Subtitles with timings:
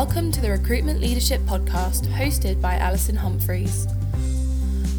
[0.00, 3.86] Welcome to the Recruitment Leadership Podcast, hosted by Alison Humphreys.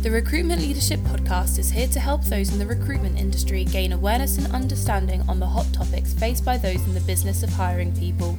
[0.04, 4.38] The Recruitment Leadership Podcast is here to help those in the recruitment industry gain awareness
[4.38, 8.38] and understanding on the hot topics faced by those in the business of hiring people.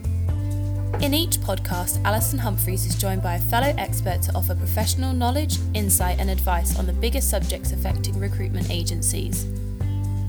[1.01, 5.59] In each podcast, Alison Humphreys is joined by a fellow expert to offer professional knowledge,
[5.75, 9.49] insight, and advice on the biggest subjects affecting recruitment agencies.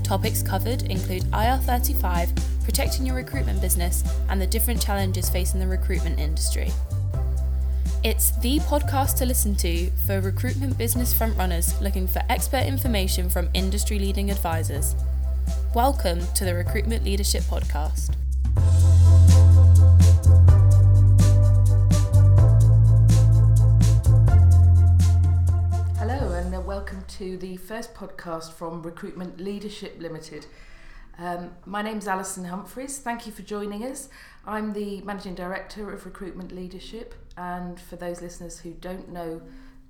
[0.02, 6.18] Topics covered include IR35, protecting your recruitment business, and the different challenges facing the recruitment
[6.18, 6.72] industry.
[8.02, 13.48] It's the podcast to listen to for recruitment business frontrunners looking for expert information from
[13.54, 14.94] industry leading advisors.
[15.74, 18.14] Welcome to the Recruitment Leadership Podcast.
[25.98, 30.46] Hello, and welcome to the first podcast from Recruitment Leadership Limited.
[31.18, 32.98] Um, my name's Alison Humphreys.
[32.98, 34.08] Thank you for joining us.
[34.46, 39.40] I'm the Managing Director of Recruitment Leadership, and for those listeners who don't know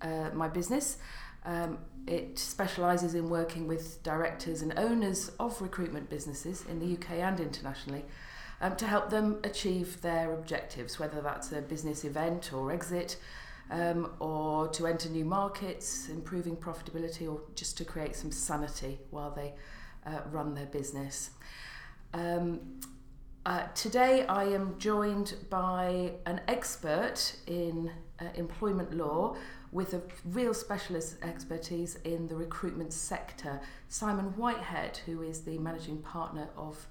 [0.03, 0.99] uh, my business,
[1.47, 7.13] um, it specialises in working with directors and owners of recruitment businesses in the UK
[7.21, 8.05] and internationally
[8.61, 13.17] um, to help them achieve their objectives, whether that's a business event or exit,
[13.71, 19.31] um, or to enter new markets, improving profitability, or just to create some sanity while
[19.31, 19.55] they
[20.07, 21.31] uh, run their business.
[22.13, 22.81] Um,
[23.47, 29.37] uh, today, I am joined by an expert in uh, employment law
[29.71, 35.99] with a real specialist expertise in the recruitment sector, Simon Whitehead, who is the managing
[35.99, 36.87] partner of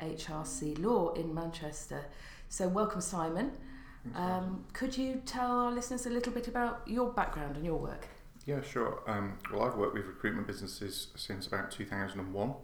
[0.00, 2.06] HRC Law in Manchester.
[2.48, 3.52] So, welcome, Simon.
[4.16, 8.08] Um, could you tell our listeners a little bit about your background and your work?
[8.46, 9.02] Yeah, sure.
[9.06, 12.54] Um, well, I've worked with recruitment businesses since about 2001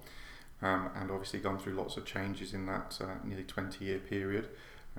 [0.61, 4.49] um, and obviously gone through lots of changes in that uh, nearly 20 year period.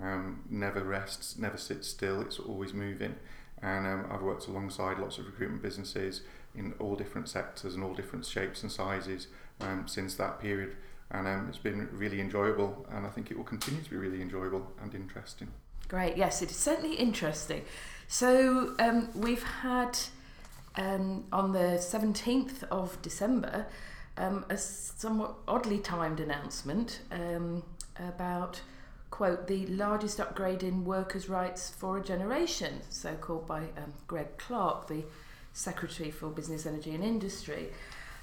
[0.01, 3.15] Um, never rests, never sits still, it's always moving.
[3.61, 6.21] And um, I've worked alongside lots of recruitment businesses
[6.55, 9.27] in all different sectors and all different shapes and sizes
[9.59, 10.77] um, since that period.
[11.11, 14.21] And um, it's been really enjoyable, and I think it will continue to be really
[14.21, 15.49] enjoyable and interesting.
[15.89, 17.65] Great, yes, it is certainly interesting.
[18.07, 18.75] So
[19.15, 19.97] we've had
[20.75, 23.67] um, on the 17th of December
[24.19, 27.63] um, a somewhat oddly timed announcement um,
[27.97, 28.61] about,
[29.09, 34.37] quote, the largest upgrade in workers' rights for a generation, so called by um, Greg
[34.37, 35.05] Clark, the
[35.53, 37.69] Secretary for Business, Energy and Industry.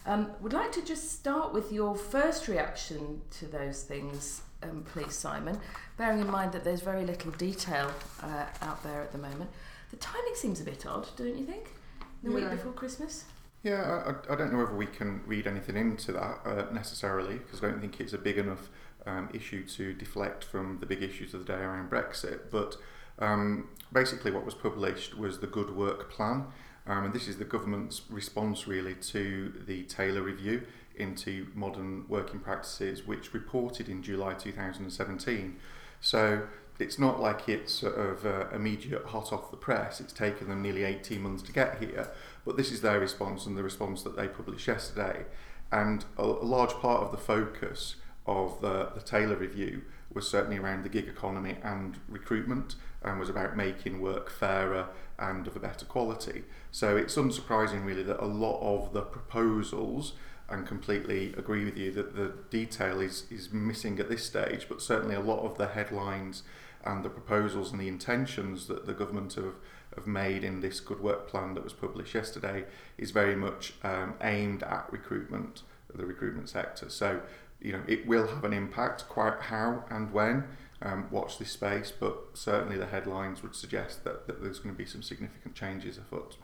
[0.05, 5.15] Um, would like to just start with your first reaction to those things, um, please,
[5.15, 5.59] Simon,
[5.97, 7.91] bearing in mind that there's very little detail
[8.23, 9.51] uh, out there at the moment.
[9.91, 11.73] The timing seems a bit odd, don't you think?
[12.23, 13.25] The week before Christmas?
[13.63, 17.63] Yeah, I, I don't know whether we can read anything into that uh, necessarily because
[17.63, 18.69] I don't think it's a big enough
[19.07, 22.51] um, issue to deflect from the big issues of the day around Brexit.
[22.51, 22.77] But
[23.19, 26.47] um, basically, what was published was the Good Work Plan,
[26.87, 30.63] um, and this is the government's response really to the Taylor Review
[30.97, 35.57] into modern working practices, which reported in July 2017.
[36.01, 36.47] So
[36.79, 40.01] it's not like it's sort of uh, immediate hot off the press.
[40.01, 42.11] It's taken them nearly 18 months to get here,
[42.45, 45.25] but this is their response and the response that they published yesterday.
[45.73, 49.83] And a, a large part of the focus of the, the Taylor review
[50.13, 54.89] was certainly around the gig economy and recruitment and was about making work fairer
[55.19, 56.45] and of a better quality.
[56.71, 60.15] So it's unsurprising really that a lot of the proposals
[60.49, 64.81] and completely agree with you that the detail is, is missing at this stage, but
[64.81, 66.43] certainly a lot of the headlines
[66.87, 69.55] and the proposals and the intentions that the government have,
[69.95, 72.65] have made in this good work plan that was published yesterday
[72.97, 75.63] is very much um, aimed at recruitment,
[75.95, 76.89] the recruitment sector.
[76.89, 77.21] So,
[77.61, 80.45] you know, it will have an impact, quite how and when,
[80.83, 84.79] um, watch this space, but certainly the headlines would suggest that, that there's going to
[84.79, 86.37] be some significant changes afoot.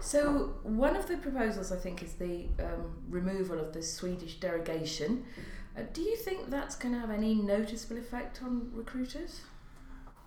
[0.00, 5.24] So one of the proposals, I think, is the um, removal of the Swedish derogation.
[5.76, 9.42] Uh, do you think that's going to have any noticeable effect on recruiters?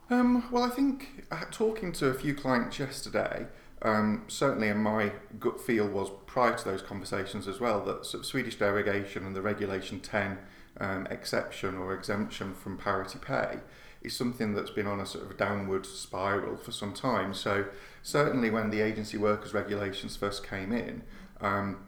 [0.09, 3.47] Um, well, I think uh, talking to a few clients yesterday,
[3.81, 8.21] um, certainly in my gut feel was prior to those conversations as well that sort
[8.21, 10.37] of Swedish derogation and the Regulation 10
[10.79, 13.59] um, exception or exemption from parity pay
[14.01, 17.33] is something that's been on a sort of downward spiral for some time.
[17.33, 17.65] So
[18.01, 21.03] certainly when the agency workers regulations first came in,
[21.39, 21.85] um,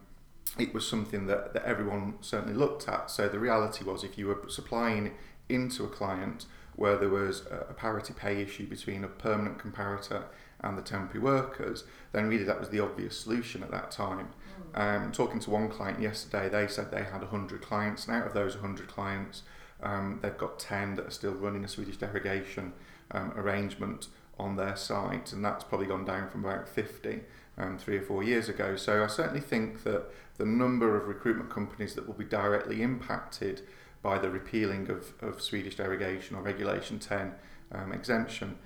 [0.58, 3.10] it was something that, that everyone certainly looked at.
[3.10, 5.12] So the reality was if you were supplying
[5.48, 10.24] into a client where there was a, a parity pay issue between a permanent comparator
[10.60, 14.28] and the temporary workers, then really that was the obvious solution at that time.
[14.74, 18.34] Um, talking to one client yesterday, they said they had 100 clients, and out of
[18.34, 19.42] those 100 clients,
[19.82, 22.72] Um, they've got 10 that are still running a Swedish derogation
[23.10, 24.08] um, arrangement
[24.38, 27.20] on their site, and that's probably gone down from about 50
[27.58, 28.76] um, three or four years ago.
[28.76, 30.04] So I certainly think that
[30.36, 33.62] the number of recruitment companies that will be directly impacted
[34.02, 37.32] by the repealing of, of Swedish derogation or Regulation 10
[37.72, 38.58] um, exemption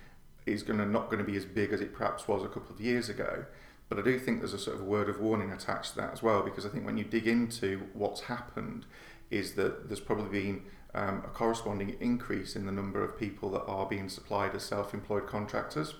[0.46, 2.74] is going to not going to be as big as it perhaps was a couple
[2.74, 3.44] of years ago.
[3.88, 6.22] But I do think there's a sort of word of warning attached to that as
[6.22, 8.86] well, because I think when you dig into what's happened,
[9.30, 10.62] is that there's probably been
[10.94, 15.26] um, a corresponding increase in the number of people that are being supplied as self-employed
[15.26, 15.94] contractors.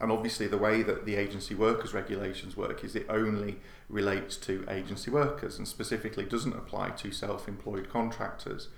[0.00, 3.58] And obviously, the way that the agency workers regulations work is it only
[3.88, 8.68] relates to agency workers and specifically doesn't apply to self employed contractors.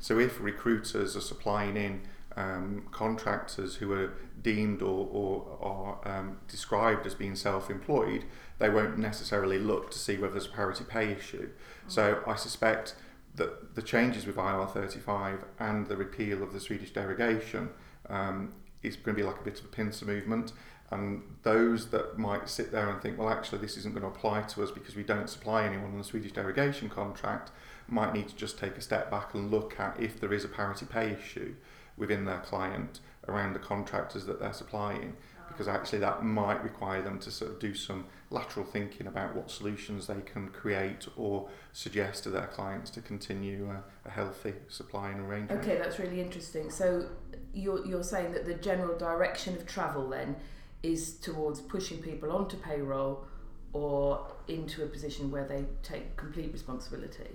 [0.00, 2.00] So, if recruiters are supplying in
[2.34, 8.24] um, contractors who are deemed or, or are um, described as being self employed,
[8.58, 11.50] they won't necessarily look to see whether there's a parity pay issue.
[11.86, 12.96] So, I suspect
[13.34, 17.70] that the changes with IR35 and the repeal of the Swedish derogation
[18.08, 18.52] um,
[18.82, 20.52] is going to be like a bit of a pincer movement.
[20.90, 24.42] And those that might sit there and think, well, actually, this isn't going to apply
[24.42, 27.50] to us because we don't supply anyone on the Swedish derogation contract,
[27.88, 30.48] might need to just take a step back and look at if there is a
[30.48, 31.54] parity pay issue
[31.96, 35.16] within their client around the contractors that they're supplying
[35.52, 39.50] because actually that might require them to sort of do some lateral thinking about what
[39.50, 45.18] solutions they can create or suggest to their clients to continue a, a healthy supplying
[45.20, 45.60] arrangement.
[45.60, 46.70] Okay, that's really interesting.
[46.70, 47.06] So
[47.52, 50.36] you're, you're saying that the general direction of travel then
[50.82, 53.26] is towards pushing people onto payroll
[53.72, 57.28] or into a position where they take complete responsibility.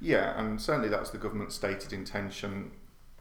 [0.00, 2.72] Yeah, and certainly that's the government's stated intention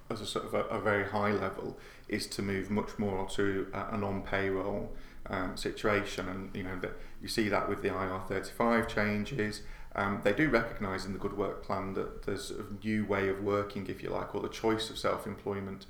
[0.09, 3.67] as a sort of a, a very high level is to move much more to
[3.73, 4.91] a, an on payroll
[5.27, 9.61] um, situation, and you know that you see that with the IR35 changes.
[9.95, 13.41] Um, they do recognise in the Good Work Plan that there's a new way of
[13.41, 15.85] working, if you like, or the choice of self-employment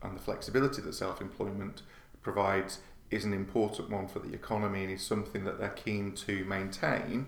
[0.00, 1.82] and the flexibility that self-employment
[2.22, 2.78] provides
[3.10, 7.26] is an important one for the economy and is something that they're keen to maintain.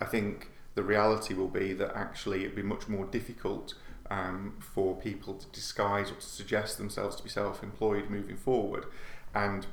[0.00, 3.74] I think the reality will be that actually it'd be much more difficult
[4.12, 8.84] um, for people to disguise or to suggest themselves to be self-employed moving forward.
[9.34, 9.66] And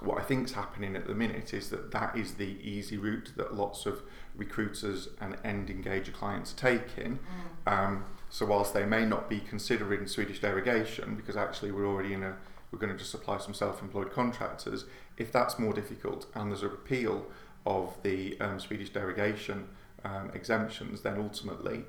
[0.00, 3.32] what I think is happening at the minute is that that is the easy route
[3.36, 4.02] that lots of
[4.36, 7.18] recruiters and end engager clients are taking.
[7.66, 7.72] Mm.
[7.72, 12.22] Um, so whilst they may not be considering Swedish derogation, because actually we're already in
[12.22, 12.36] a
[12.70, 14.84] we're going to just supply some self-employed contractors.
[15.16, 17.26] If that's more difficult and there's a repeal
[17.64, 19.68] of the um, Swedish derogation
[20.04, 21.84] um, exemptions, then ultimately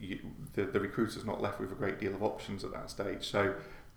[0.00, 0.20] you,
[0.54, 3.28] the, the recruiter's not left with a great deal of options at that stage.
[3.30, 3.54] So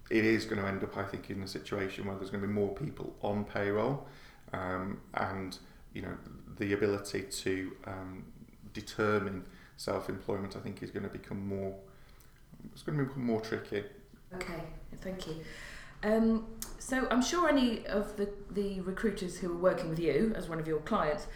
[0.10, 2.48] it is going to end up, I think, in a situation where there's going to
[2.48, 4.08] be more people on payroll,
[4.54, 5.58] um, and
[5.94, 6.18] you know
[6.58, 8.26] the ability to um,
[8.74, 9.46] determine
[9.78, 11.74] self-employment, I think, is going to become more.
[12.74, 13.84] It's going to become more tricky.
[14.34, 14.64] Okay,
[15.02, 15.36] thank you.
[16.04, 16.48] Um,
[16.80, 20.60] so I'm sure any of the, the recruiters who are working with you as one
[20.60, 21.28] of your clients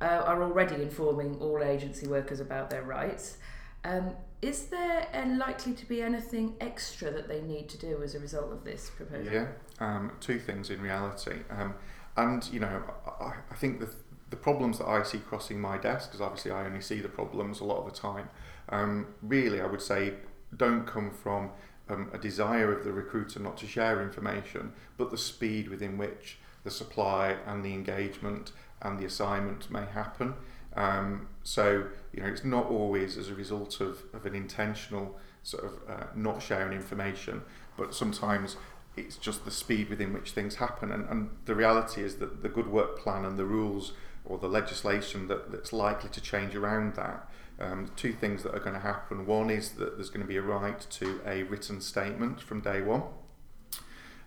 [0.00, 3.38] uh, are already informing all agency workers about their rights.
[3.84, 4.10] Um,
[4.42, 5.06] is there
[5.38, 8.90] likely to be anything extra that they need to do as a result of this
[8.90, 9.32] proposal?
[9.32, 9.48] Yeah,
[9.80, 11.40] um, two things in reality.
[11.50, 11.74] Um,
[12.16, 12.82] and, you know,
[13.20, 13.92] I, I think the,
[14.30, 17.60] the problems that I see crossing my desk, because obviously I only see the problems
[17.60, 18.30] a lot of the time,
[18.70, 20.14] um, really I would say
[20.56, 21.50] don't come from
[21.88, 26.38] um, a desire of the recruiter not to share information, but the speed within which
[26.64, 28.52] the supply and the engagement
[28.82, 30.34] and the assignment may happen.
[30.76, 35.64] Um, so, you know, it's not always as a result of, of an intentional sort
[35.64, 37.42] of uh, not sharing information,
[37.76, 38.56] but sometimes
[38.96, 40.92] it's just the speed within which things happen.
[40.92, 43.92] And, and the reality is that the good work plan and the rules
[44.24, 48.60] or the legislation that, that's likely to change around that, um, two things that are
[48.60, 49.26] going to happen.
[49.26, 52.82] One is that there's going to be a right to a written statement from day
[52.82, 53.02] one,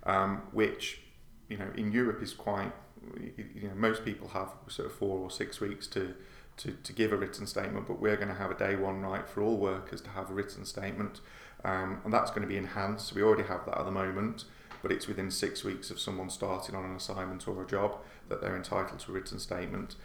[0.03, 1.01] um, which,
[1.47, 2.71] you know, in Europe is quite,
[3.37, 6.15] you know, most people have sort of four or six weeks to
[6.57, 9.27] to, to give a written statement, but we're going to have a day one right
[9.27, 11.19] for all workers to have a written statement,
[11.63, 13.13] um, and that's going to be enhanced.
[13.13, 14.45] We already have that at the moment,
[14.81, 17.97] but it's within six weeks of someone starting on an assignment or a job
[18.29, 19.95] that they're entitled to a written statement.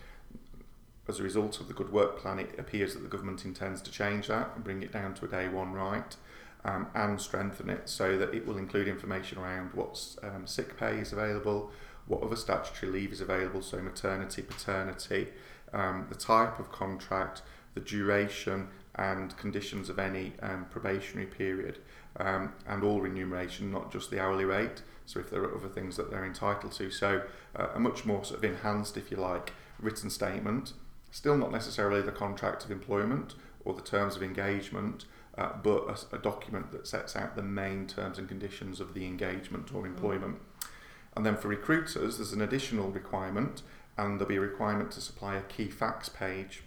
[1.07, 3.91] As a result of the good work plan, it appears that the government intends to
[3.91, 6.17] change that and bring it down to a day one right.
[6.65, 10.99] Um, and strengthen it so that it will include information around what um, sick pay
[10.99, 11.71] is available,
[12.09, 15.29] what other statutory leave is available, so maternity, paternity,
[15.73, 17.43] um, the type of contract,
[17.75, 21.79] the duration and conditions of any um, probationary period,
[22.17, 24.83] um, and all remuneration, not just the hourly rate.
[25.07, 27.23] So if there are other things that they're entitled to, so
[27.57, 30.73] uh, a much more sort of enhanced, if you like, written statement.
[31.11, 33.35] Still not necessarily the contract of employment
[33.65, 35.05] or the terms of engagement,
[35.37, 39.07] uh, but a, a, document that sets out the main terms and conditions of the
[39.07, 40.37] engagement or employment.
[40.37, 40.69] Mm.
[41.17, 43.63] And then for recruiters, there's an additional requirement,
[43.99, 46.63] and there'll be a requirement to supply a key facts page,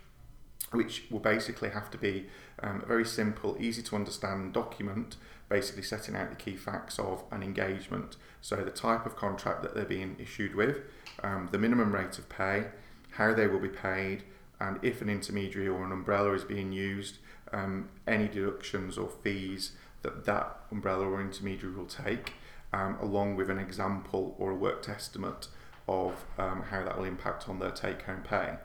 [0.71, 2.27] which will basically have to be
[2.61, 5.15] um, a very simple, easy to understand document,
[5.49, 8.17] basically setting out the key facts of an engagement.
[8.41, 10.77] So the type of contract that they're being issued with,
[11.23, 12.67] um, the minimum rate of pay,
[13.11, 14.23] how they will be paid,
[14.59, 17.17] and if an intermediary or an umbrella is being used,
[17.51, 19.71] um, any deductions or fees
[20.03, 22.33] that that umbrella or intermediary will take,
[22.73, 25.47] um, along with an example or a worked estimate
[25.87, 28.55] of um, how that will impact on their take home pay.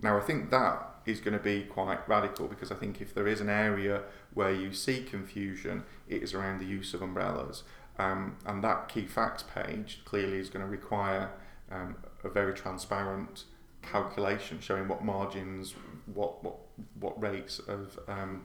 [0.00, 3.26] Now, I think that is going to be quite radical because I think if there
[3.26, 4.02] is an area
[4.34, 7.62] where you see confusion, it is around the use of umbrellas.
[7.98, 11.30] Um, and that key facts page clearly is going to require
[11.70, 13.44] um, a very transparent
[13.82, 15.74] calculation showing what margins,
[16.12, 16.56] what what
[17.00, 18.44] what rates of um,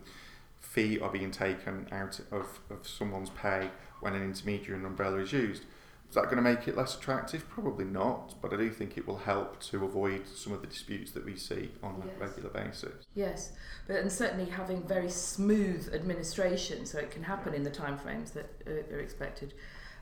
[0.61, 5.33] fee are being taken out of, of someone's pay when an intermediary and umbrella is
[5.33, 5.65] used.
[6.11, 7.47] Is that going to make it less attractive?
[7.47, 11.13] Probably not, but I do think it will help to avoid some of the disputes
[11.13, 12.15] that we see on yes.
[12.17, 13.05] a regular basis.
[13.15, 13.53] Yes,
[13.87, 18.49] but and certainly having very smooth administration, so it can happen in the timeframes that
[18.67, 19.53] are expected,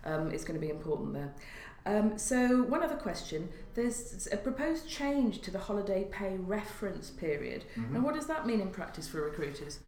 [0.04, 1.32] um, is going to be important there.
[1.86, 7.66] Um, so one other question: There's a proposed change to the holiday pay reference period,
[7.76, 7.98] mm-hmm.
[7.98, 9.82] and what does that mean in practice for recruiters?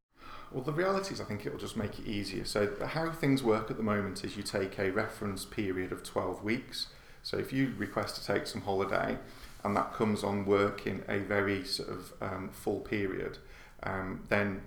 [0.51, 2.43] Well, the reality is, I think it will just make it easier.
[2.43, 6.43] So, how things work at the moment is you take a reference period of 12
[6.43, 6.87] weeks.
[7.23, 9.17] So, if you request to take some holiday
[9.63, 13.37] and that comes on work in a very sort of um, full period,
[13.83, 14.63] um, then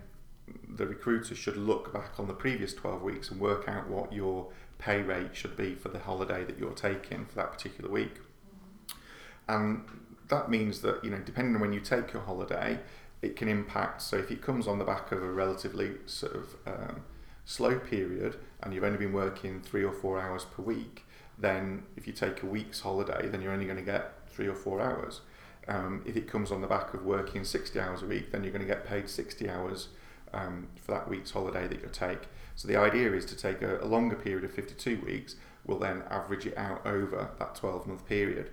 [0.68, 4.48] the recruiter should look back on the previous 12 weeks and work out what your
[4.78, 8.20] pay rate should be for the holiday that you're taking for that particular week.
[9.48, 9.84] And
[10.28, 12.78] that means that, you know, depending on when you take your holiday,
[13.24, 14.02] it can impact.
[14.02, 17.02] So if it comes on the back of a relatively sort of um,
[17.44, 21.04] slow period and you've only been working three or four hours per week,
[21.38, 24.54] then if you take a week's holiday, then you're only going to get three or
[24.54, 25.20] four hours.
[25.66, 28.52] Um, if it comes on the back of working 60 hours a week, then you're
[28.52, 29.88] going to get paid 60 hours
[30.32, 32.28] um, for that week's holiday that you take.
[32.56, 36.02] So the idea is to take a, a longer period of 52 weeks, we'll then
[36.10, 38.50] average it out over that 12 month period.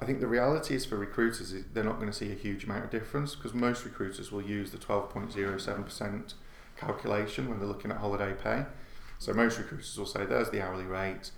[0.00, 2.64] I think the reality is for recruiters, is they're not going to see a huge
[2.64, 6.34] amount of difference because most recruiters will use the 12.07%
[6.76, 8.64] calculation when they're looking at holiday pay.
[9.18, 11.32] So most recruiters will say, there's the hourly rate,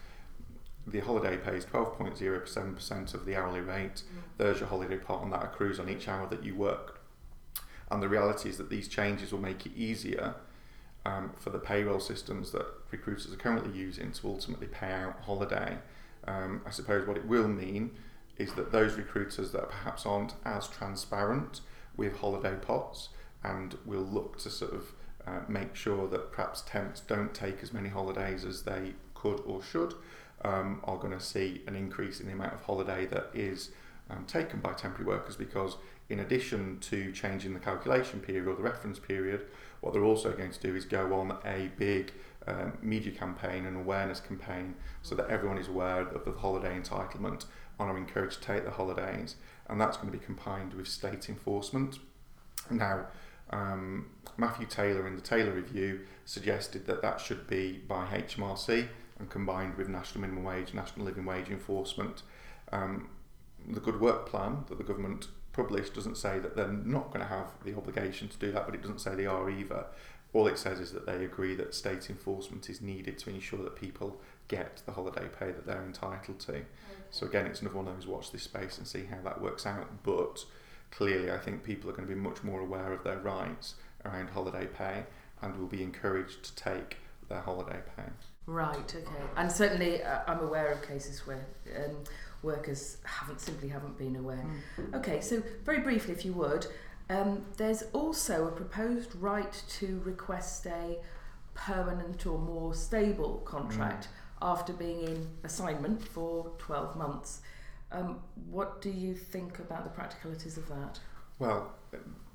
[0.87, 4.03] the holiday pay is 12.07% of the hourly rate,
[4.37, 7.01] there's your holiday pot, and that accrues on each hour that you work.
[7.91, 10.35] And the reality is that these changes will make it easier
[11.07, 15.79] um, for the payroll systems that recruiters are currently using to ultimately pay out holiday.
[16.27, 17.93] Um, I suppose what it will mean
[18.41, 21.61] is that those recruiters that perhaps aren't as transparent
[21.97, 23.11] with holiday pots
[23.45, 24.93] and will look to sort of
[25.27, 29.63] uh, make sure that perhaps temps don't take as many holidays as they could or
[29.63, 29.95] should
[30.43, 33.71] um, are going to see an increase in the amount of holiday that is
[34.09, 35.77] um, taken by temporary workers because
[36.09, 39.47] in addition to changing the calculation period or the reference period
[39.83, 42.11] what they're also going to do is go on a big
[42.47, 47.45] um, media campaign and awareness campaign so that everyone is aware of the holiday entitlement
[47.79, 49.37] and are encouraged to take the holidays.
[49.69, 51.99] And that's going to be combined with state enforcement.
[52.71, 53.07] Now,
[53.51, 59.29] um, Matthew Taylor in the Taylor Review suggested that that should be by HMRC and
[59.29, 62.23] combined with national minimum wage, national living wage enforcement.
[62.73, 63.09] Um,
[63.69, 67.27] the Good Work Plan that the government published doesn't say that they're not going to
[67.27, 69.87] have the obligation to do that, but it doesn't say they are either.
[70.33, 73.75] All it says is that they agree that state enforcement is needed to ensure that
[73.75, 76.53] people get the holiday pay that they're entitled to.
[76.53, 76.65] Okay.
[77.11, 79.67] So again, it's another one of those watch this space and see how that works
[79.67, 80.03] out.
[80.05, 80.45] But
[80.91, 84.31] clearly, I think people are going to be much more aware of their rights around
[84.31, 85.05] holiday pay
[85.43, 88.05] and will be encouraged to take their holiday pay.
[88.47, 88.77] Right.
[88.77, 89.05] Okay.
[89.37, 91.47] And certainly, uh, I'm aware of cases where.
[91.77, 91.97] Um,
[92.43, 94.45] workers haven't simply haven't been aware.
[94.79, 94.95] Mm.
[94.95, 96.67] Okay, so very briefly, if you would,
[97.11, 100.99] um, there's also a proposed right to request a
[101.55, 104.49] permanent or more stable contract mm.
[104.51, 107.43] after being in assignment for 12 months.
[107.93, 111.01] Um, what do you think about the practicalities of that?
[111.39, 111.75] Well,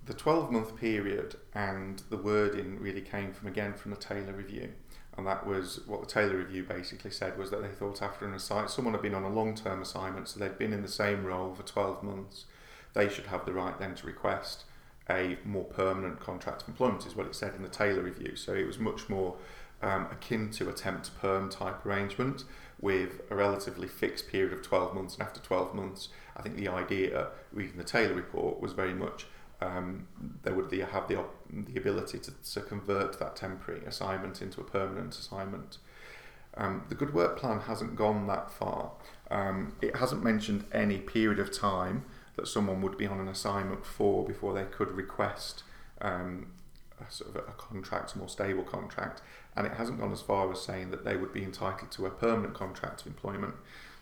[0.05, 4.74] the 12 month period and the wording really came from again from the Taylor Review
[5.17, 8.34] and that was what the Taylor Review basically said was that they thought after an
[8.34, 11.53] assignment, someone had been on a long-term assignment, so they'd been in the same role
[11.53, 12.46] for 12 months,
[12.96, 14.64] they should have the right then to request
[15.08, 18.36] a more permanent contract of employment, is what it said in the Taylor Review.
[18.36, 19.36] So it was much more
[19.84, 22.44] um, akin to a temp to perm type arrangement
[22.82, 26.68] with a relatively fixed period of 12 months, and after 12 months, I think the
[26.68, 29.28] idea, reading the Taylor report, was very much
[29.62, 30.08] um,
[30.44, 35.18] they would have the the ability to, to convert that temporary assignment into a permanent
[35.18, 35.78] assignment.
[36.58, 38.92] Um, the Good Work Plan hasn't gone that far.
[39.32, 43.86] Um, it hasn't mentioned any period of time that someone would be on an assignment
[43.86, 45.63] for before they could request
[46.01, 46.48] um,
[47.00, 49.22] a sort of a contract, a more stable contract,
[49.56, 52.10] and it hasn't gone as far as saying that they would be entitled to a
[52.10, 53.56] permanent contract of employment.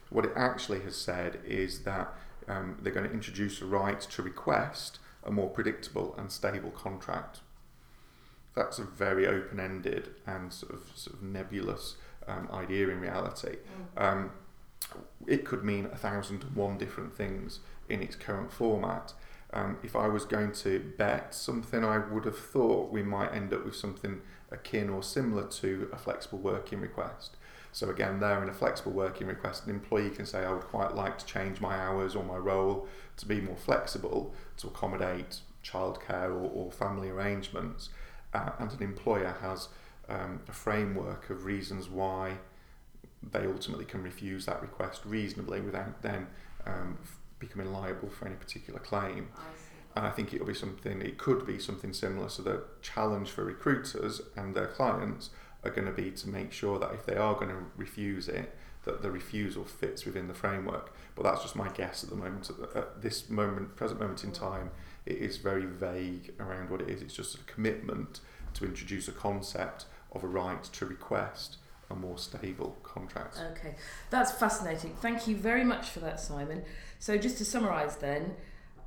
[0.09, 2.13] What it actually has said is that
[2.47, 7.39] um, they're going to introduce a right to request a more predictable and stable contract.
[8.55, 11.95] That's a very open-ended and sort of, sort of nebulous
[12.27, 13.57] um, idea in reality.
[13.97, 14.01] Mm.
[14.01, 14.31] Um,
[15.27, 17.59] it could mean a thousand and one different things
[17.89, 19.13] in its current format.
[19.51, 23.53] Um, if I was going to bet something, I would have thought we might end
[23.53, 24.21] up with something
[24.51, 27.37] akin or similar to a flexible working request.
[27.71, 30.95] So again, there in a flexible working request, an employee can say, I would quite
[30.95, 32.87] like to change my hours or my role
[33.17, 37.89] to be more flexible to accommodate childcare or, or family arrangements.
[38.33, 39.69] Uh, and an employer has
[40.09, 42.37] um, a framework of reasons why
[43.31, 46.27] they ultimately can refuse that request reasonably without then
[46.65, 46.97] um,
[47.39, 49.29] becoming liable for any particular claim.
[49.37, 49.41] I
[49.95, 52.29] and I think it'll be something, it could be something similar.
[52.29, 55.29] So the challenge for recruiters and their clients
[55.63, 58.55] are going to be to make sure that if they are going to refuse it,
[58.85, 60.93] that the refusal fits within the framework.
[61.15, 62.49] But that's just my guess at the moment.
[62.49, 64.71] At, at this moment, present moment in time,
[65.05, 67.01] it is very vague around what it is.
[67.01, 68.19] It's just a commitment
[68.55, 71.57] to introduce a concept of a right to request
[71.89, 73.39] a more stable contract.
[73.51, 73.75] Okay,
[74.09, 74.95] that's fascinating.
[75.01, 76.63] Thank you very much for that, Simon.
[76.99, 78.35] So, just to summarise then,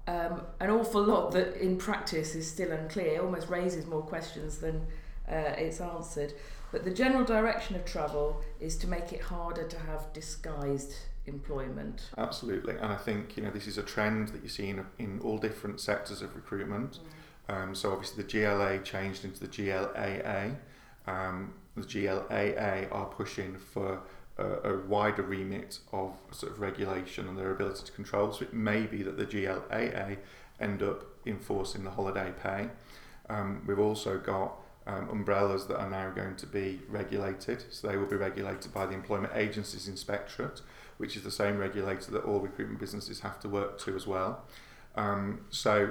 [0.07, 4.87] um, an awful lot that in practice is still unclear, almost raises more questions than
[5.29, 6.33] uh, it's answered.
[6.73, 10.95] But the general direction of travel is to make it harder to have disguised
[11.27, 12.11] employment.
[12.19, 15.21] Absolutely, and I think you know this is a trend that you see in, in
[15.21, 16.99] all different sectors of recruitment.
[16.99, 17.01] Mm.
[17.49, 20.57] Um, so obviously the GLA changed into the GLAA.
[21.07, 24.01] Um, the GLAA are pushing for
[24.39, 28.33] a, a, wider remit of sort of regulation and their ability to control.
[28.33, 30.19] So it may be that the GLAA
[30.61, 32.69] end up enforcing the holiday pay.
[33.29, 37.65] Um, we've also got um, umbrellas that are now going to be regulated.
[37.71, 40.63] So they will be regulated by the Employment Agencies Inspectorate,
[40.99, 44.45] which is the same regulator that all recruitment businesses have to work to as well.
[44.95, 45.91] Um, so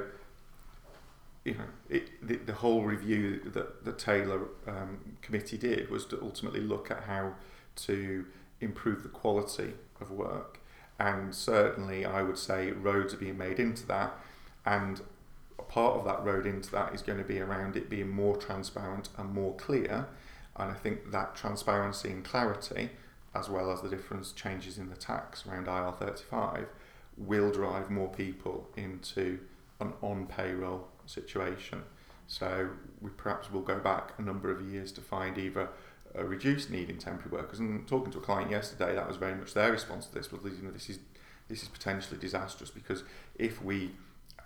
[1.46, 6.20] you know, it, the, the whole review that the Taylor um, committee did was to
[6.22, 7.36] ultimately look at how
[7.76, 8.26] to
[8.60, 10.60] improve the quality of work.
[11.00, 14.14] And certainly, I would say roads are being made into that.
[14.66, 15.02] And
[15.60, 18.36] a part of that road into that is going to be around it being more
[18.36, 20.08] transparent and more clear.
[20.56, 22.90] And I think that transparency and clarity,
[23.36, 26.66] as well as the difference changes in the tax around IR35,
[27.18, 29.40] will drive more people into
[29.80, 31.84] an on payroll situation.
[32.28, 32.70] So
[33.02, 35.70] we perhaps will go back a number of years to find either
[36.15, 37.60] a reduced need in temporary workers.
[37.60, 40.32] And talking to a client yesterday, that was very much their response to this.
[40.32, 41.00] Was you know this is
[41.48, 43.04] this is potentially disastrous because
[43.36, 43.91] if we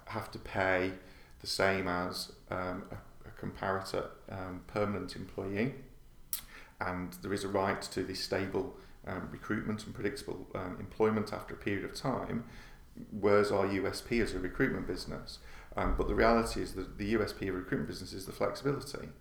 [0.06, 0.92] have to pay
[1.40, 2.96] the same as um, a,
[3.28, 5.76] a, comparator um, permanent employee,
[6.82, 8.76] and there is a right to this stable
[9.08, 12.44] um, recruitment and predictable um, employment after a period of time,
[13.12, 15.40] where's our USP as a recruitment business?
[15.78, 19.08] Um, but the reality is that the USP of recruitment business is the flexibility.
[19.08, 19.12] Mm.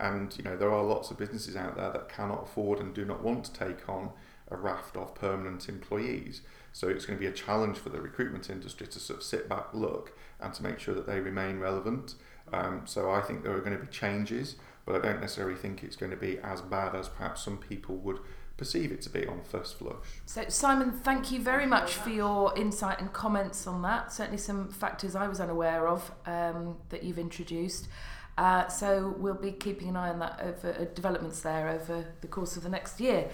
[0.00, 3.04] And you know there are lots of businesses out there that cannot afford and do
[3.04, 4.10] not want to take on
[4.50, 6.42] a raft of permanent employees.
[6.72, 9.48] So it's going to be a challenge for the recruitment industry to sort of sit
[9.48, 12.14] back, look, and to make sure that they remain relevant.
[12.52, 15.82] Um, so I think there are going to be changes, but I don't necessarily think
[15.82, 18.20] it's going to be as bad as perhaps some people would
[18.58, 19.94] perceive it to be on first flush.
[20.26, 24.12] So, Simon, thank you very much for your insight and comments on that.
[24.12, 27.88] Certainly, some factors I was unaware of um, that you've introduced.
[28.36, 32.26] Uh, so, we'll be keeping an eye on that over uh, developments there over the
[32.26, 33.30] course of the next year.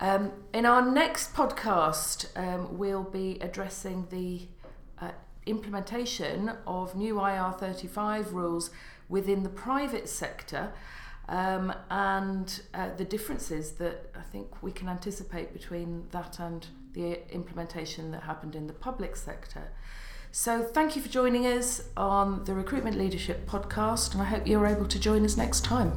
[0.00, 4.48] Um, in our next podcast, um, we'll be addressing the
[4.98, 5.12] uh,
[5.46, 8.70] implementation of new IR35 rules
[9.08, 10.72] within the private sector
[11.32, 17.26] um, and uh, the differences that I think we can anticipate between that and the
[17.32, 19.72] implementation that happened in the public sector.
[20.30, 24.66] So, thank you for joining us on the Recruitment Leadership podcast, and I hope you're
[24.66, 25.92] able to join us next time.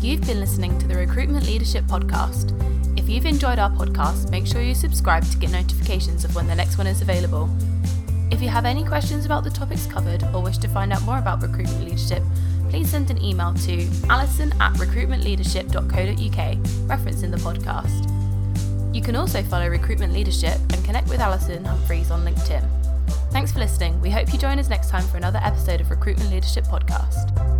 [0.00, 2.52] You've been listening to the Recruitment Leadership podcast.
[2.98, 6.54] If you've enjoyed our podcast, make sure you subscribe to get notifications of when the
[6.54, 7.48] next one is available.
[8.36, 11.16] If you have any questions about the topics covered or wish to find out more
[11.16, 12.22] about recruitment leadership,
[12.68, 18.94] please send an email to alison at recruitmentleadership.co.uk, referencing the podcast.
[18.94, 22.68] You can also follow Recruitment Leadership and connect with Alison Humphreys on LinkedIn.
[23.30, 23.98] Thanks for listening.
[24.02, 27.55] We hope you join us next time for another episode of Recruitment Leadership Podcast.